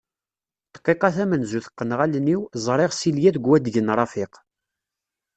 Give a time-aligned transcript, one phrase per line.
[0.75, 4.33] Dqiqa tamenzut qqneɣ allen-iw, ẓriɣ Silya deg wadeg n Rafiq.